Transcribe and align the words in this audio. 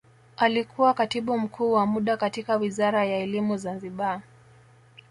alikuwa 0.37 0.93
katibu 0.93 1.37
mkuu 1.37 1.71
wa 1.73 1.85
muda 1.85 2.17
katika 2.17 2.55
wizara 2.55 3.05
ya 3.05 3.17
elimu 3.19 3.57
zanzibar 3.57 4.21